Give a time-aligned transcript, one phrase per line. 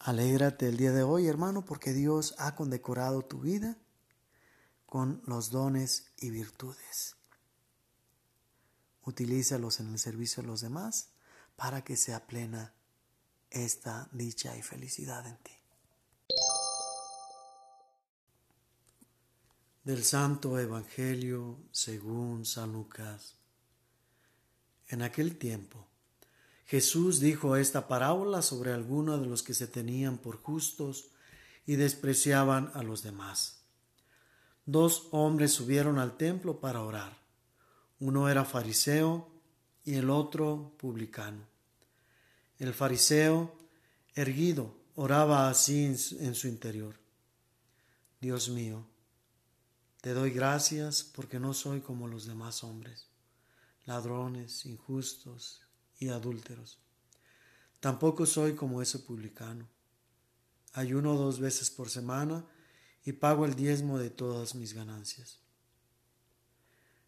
[0.00, 3.76] Alégrate el día de hoy, hermano, porque Dios ha condecorado tu vida
[4.86, 7.16] con los dones y virtudes.
[9.02, 11.08] Utilízalos en el servicio de los demás
[11.56, 12.72] para que sea plena
[13.50, 15.52] esta dicha y felicidad en ti.
[19.82, 23.34] Del Santo Evangelio según San Lucas.
[24.88, 25.87] En aquel tiempo,
[26.68, 31.08] Jesús dijo esta parábola sobre algunos de los que se tenían por justos
[31.64, 33.62] y despreciaban a los demás.
[34.66, 37.16] Dos hombres subieron al templo para orar.
[38.00, 39.30] Uno era fariseo
[39.86, 41.40] y el otro publicano.
[42.58, 43.56] El fariseo,
[44.14, 46.96] erguido, oraba así en su interior.
[48.20, 48.84] Dios mío,
[50.02, 53.06] te doy gracias porque no soy como los demás hombres,
[53.86, 55.62] ladrones, injustos
[55.98, 56.78] y adúlteros.
[57.80, 59.68] Tampoco soy como ese publicano.
[60.72, 62.44] Ayuno dos veces por semana
[63.04, 65.40] y pago el diezmo de todas mis ganancias.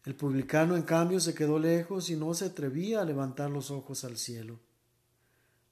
[0.03, 4.03] El publicano, en cambio, se quedó lejos y no se atrevía a levantar los ojos
[4.03, 4.59] al cielo.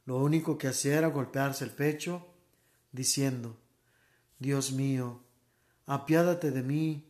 [0.06, 2.28] Lo único que hacía era golpearse el pecho,
[2.92, 3.58] diciendo,
[4.38, 5.24] Dios mío,
[5.86, 7.06] apiádate de mí,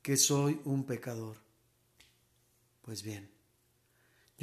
[0.00, 1.36] que soy un pecador.
[2.82, 3.31] Pues bien,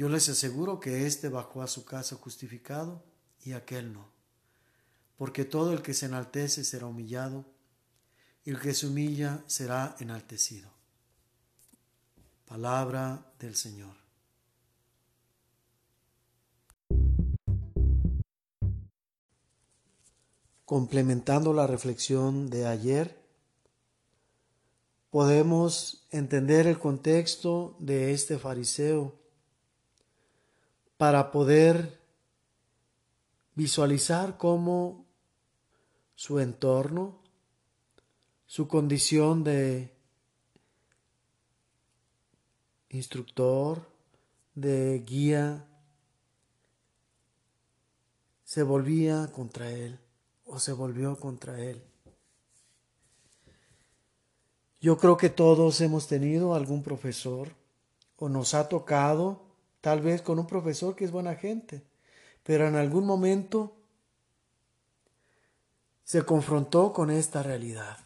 [0.00, 3.04] yo les aseguro que éste bajó a su casa justificado
[3.44, 4.08] y aquel no.
[5.18, 7.44] Porque todo el que se enaltece será humillado
[8.42, 10.70] y el que se humilla será enaltecido.
[12.46, 13.94] Palabra del Señor.
[20.64, 23.20] Complementando la reflexión de ayer,
[25.10, 29.19] podemos entender el contexto de este fariseo
[31.00, 31.98] para poder
[33.54, 35.06] visualizar cómo
[36.14, 37.22] su entorno,
[38.44, 39.96] su condición de
[42.90, 43.80] instructor,
[44.54, 45.64] de guía,
[48.44, 49.98] se volvía contra él
[50.44, 51.82] o se volvió contra él.
[54.82, 57.48] Yo creo que todos hemos tenido algún profesor
[58.18, 59.49] o nos ha tocado
[59.80, 61.82] tal vez con un profesor que es buena gente,
[62.42, 63.76] pero en algún momento
[66.04, 67.98] se confrontó con esta realidad.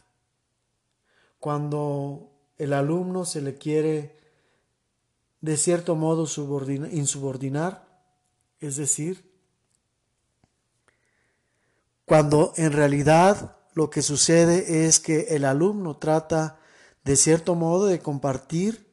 [1.40, 4.18] Cuando el alumno se le quiere
[5.40, 6.26] de cierto modo
[6.90, 7.86] insubordinar,
[8.60, 9.30] es decir,
[12.06, 16.60] cuando en realidad lo que sucede es que el alumno trata
[17.04, 18.86] de cierto modo de compartir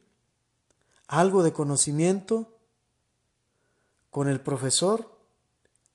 [1.06, 2.51] algo de conocimiento
[4.12, 5.10] con el profesor,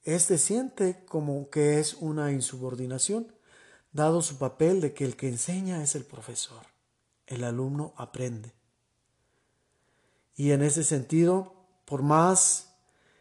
[0.01, 3.31] éste siente como que es una insubordinación,
[3.91, 6.66] dado su papel de que el que enseña es el profesor,
[7.27, 8.56] el alumno aprende.
[10.35, 11.53] Y en ese sentido,
[11.85, 12.73] por más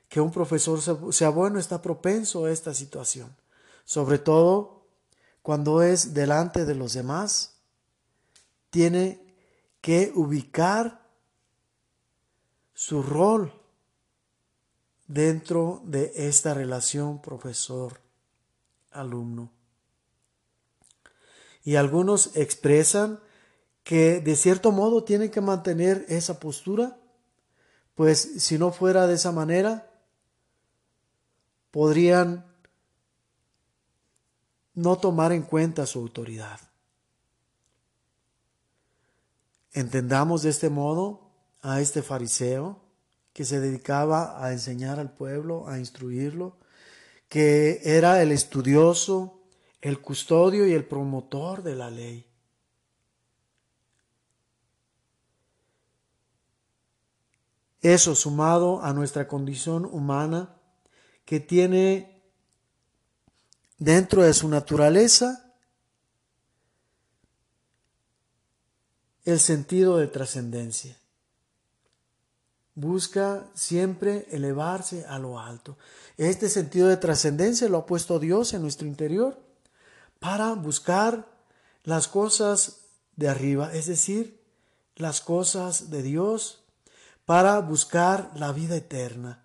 [0.09, 0.81] que un profesor
[1.13, 3.37] sea bueno, está propenso a esta situación,
[3.85, 4.87] sobre todo
[5.43, 7.59] cuando es delante de los demás,
[8.71, 9.21] tiene
[9.83, 11.07] que ubicar
[12.73, 13.53] su rol
[15.07, 19.51] dentro de esta relación profesor-alumno.
[21.65, 23.21] Y algunos expresan
[23.83, 26.99] que de cierto modo tienen que mantener esa postura,
[27.95, 29.91] pues si no fuera de esa manera,
[31.71, 32.45] podrían
[34.75, 36.61] no tomar en cuenta su autoridad.
[39.73, 41.31] Entendamos de este modo
[41.61, 42.86] a este fariseo
[43.37, 46.57] que se dedicaba a enseñar al pueblo, a instruirlo,
[47.29, 49.43] que era el estudioso,
[49.83, 52.27] el custodio y el promotor de la ley.
[57.83, 60.57] Eso sumado a nuestra condición humana
[61.27, 62.23] que tiene
[63.77, 65.53] dentro de su naturaleza
[69.27, 70.97] el sentido de trascendencia
[72.77, 75.77] busca siempre elevarse a lo alto.
[76.19, 79.41] Este sentido de trascendencia lo ha puesto Dios en nuestro interior
[80.21, 81.27] para buscar
[81.83, 82.83] las cosas
[83.17, 84.41] de arriba, es decir,
[84.95, 86.63] las cosas de Dios,
[87.25, 89.43] para buscar la vida eterna.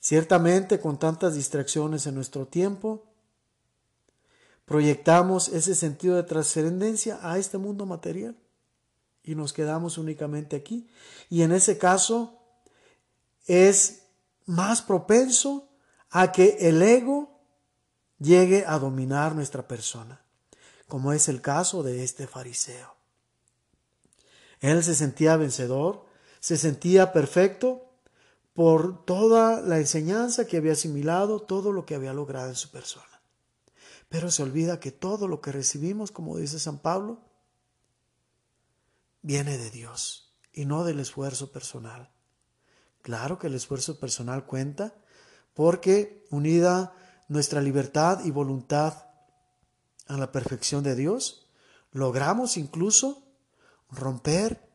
[0.00, 3.04] Ciertamente con tantas distracciones en nuestro tiempo,
[4.66, 8.36] proyectamos ese sentido de trascendencia a este mundo material
[9.24, 10.88] y nos quedamos únicamente aquí.
[11.30, 12.38] Y en ese caso
[13.46, 14.02] es
[14.46, 15.68] más propenso
[16.10, 17.40] a que el ego
[18.18, 20.24] llegue a dominar nuestra persona,
[20.88, 22.94] como es el caso de este fariseo.
[24.60, 26.06] Él se sentía vencedor,
[26.38, 27.92] se sentía perfecto
[28.54, 33.06] por toda la enseñanza que había asimilado, todo lo que había logrado en su persona.
[34.08, 37.20] Pero se olvida que todo lo que recibimos, como dice San Pablo,
[39.22, 42.10] viene de Dios y no del esfuerzo personal.
[43.00, 44.94] Claro que el esfuerzo personal cuenta
[45.54, 46.94] porque unida
[47.28, 49.06] nuestra libertad y voluntad
[50.06, 51.46] a la perfección de Dios,
[51.92, 53.24] logramos incluso
[53.90, 54.68] romper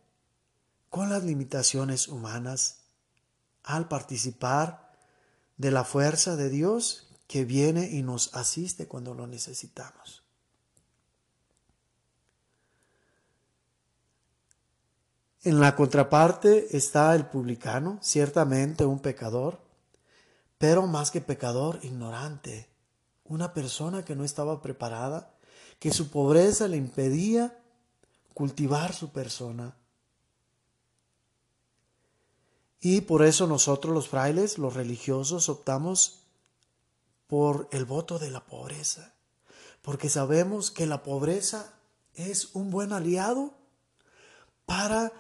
[0.89, 2.79] con las limitaciones humanas
[3.63, 4.93] al participar
[5.57, 10.23] de la fuerza de Dios que viene y nos asiste cuando lo necesitamos.
[15.43, 19.59] En la contraparte está el publicano, ciertamente un pecador,
[20.57, 22.69] pero más que pecador, ignorante,
[23.23, 25.33] una persona que no estaba preparada,
[25.79, 27.59] que su pobreza le impedía
[28.33, 29.75] cultivar su persona.
[32.79, 36.23] Y por eso nosotros los frailes, los religiosos, optamos
[37.27, 39.13] por el voto de la pobreza,
[39.81, 41.73] porque sabemos que la pobreza
[42.13, 43.53] es un buen aliado
[44.65, 45.11] para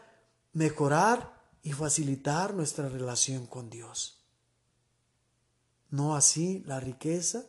[0.57, 4.23] mejorar y facilitar nuestra relación con Dios.
[5.91, 7.45] No así la riqueza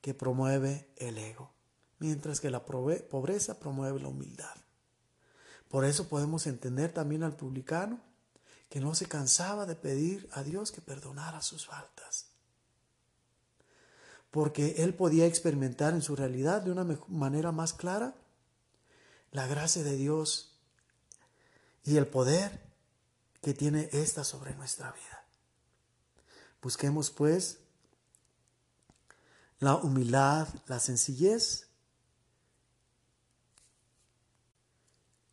[0.00, 1.52] que promueve el ego,
[1.98, 4.56] mientras que la pobreza promueve la humildad.
[5.68, 8.00] Por eso podemos entender también al publicano
[8.70, 12.28] que no se cansaba de pedir a Dios que perdonara sus faltas.
[14.30, 18.14] Porque él podía experimentar en su realidad de una manera más clara
[19.30, 20.55] la gracia de Dios
[21.86, 22.60] y el poder
[23.40, 25.24] que tiene ésta sobre nuestra vida.
[26.60, 27.60] Busquemos pues
[29.60, 31.68] la humildad, la sencillez,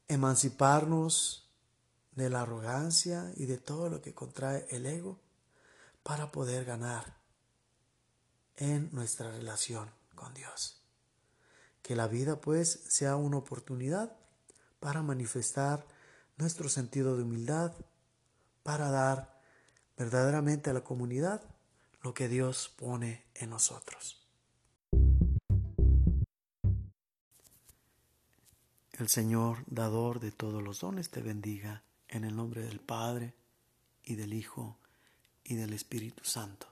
[0.07, 1.49] emanciparnos
[2.11, 5.19] de la arrogancia y de todo lo que contrae el ego
[6.03, 7.17] para poder ganar
[8.57, 10.83] en nuestra relación con Dios.
[11.81, 14.15] Que la vida pues sea una oportunidad
[14.79, 15.87] para manifestar
[16.43, 17.71] nuestro sentido de humildad
[18.63, 19.39] para dar
[19.97, 21.41] verdaderamente a la comunidad
[22.01, 24.27] lo que Dios pone en nosotros.
[28.91, 33.33] El Señor, dador de todos los dones, te bendiga en el nombre del Padre
[34.03, 34.77] y del Hijo
[35.45, 36.67] y del Espíritu Santo.